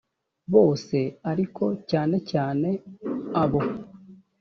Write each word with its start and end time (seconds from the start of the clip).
bose 0.53 0.97
ariko 1.31 1.65
cyane 1.89 2.17
cyane 2.31 2.69
abo 3.41 3.61